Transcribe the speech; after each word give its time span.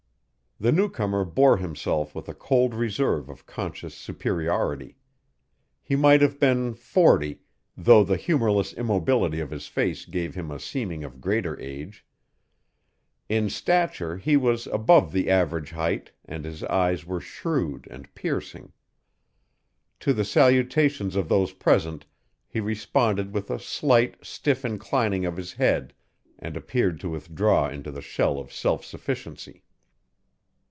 The 0.63 0.71
newcomer 0.71 1.25
bore 1.25 1.57
himself 1.57 2.13
with 2.13 2.29
a 2.29 2.35
cold 2.35 2.75
reserve 2.75 3.29
of 3.29 3.47
conscious 3.47 3.95
superiority. 3.95 4.95
He 5.81 5.95
might 5.95 6.21
have 6.21 6.39
been 6.39 6.75
forty, 6.75 7.39
though 7.75 8.03
the 8.03 8.15
humorless 8.15 8.71
immobility 8.71 9.39
of 9.39 9.49
his 9.49 9.65
face 9.65 10.05
gave 10.05 10.35
him 10.35 10.51
a 10.51 10.59
seeming 10.59 11.03
of 11.03 11.19
greater 11.19 11.59
age. 11.59 12.05
In 13.27 13.49
stature 13.49 14.17
he 14.17 14.37
was 14.37 14.67
above 14.67 15.11
the 15.13 15.31
average 15.31 15.71
height 15.71 16.11
and 16.25 16.45
his 16.45 16.63
eyes 16.65 17.07
were 17.07 17.19
shrewd 17.21 17.87
and 17.89 18.13
piercing. 18.13 18.71
To 20.01 20.13
the 20.13 20.23
salutations 20.23 21.15
of 21.15 21.27
those 21.27 21.53
present, 21.53 22.05
he 22.47 22.59
responded 22.59 23.33
with 23.33 23.49
a 23.49 23.57
slight, 23.57 24.23
stiff 24.23 24.63
inclining 24.63 25.25
of 25.25 25.37
his 25.37 25.53
head 25.53 25.95
and 26.37 26.55
appeared 26.55 26.99
to 26.99 27.09
withdraw 27.09 27.67
into 27.67 27.89
the 27.89 28.01
shell 28.03 28.37
of 28.37 28.53
self 28.53 28.85
sufficiency. 28.85 29.63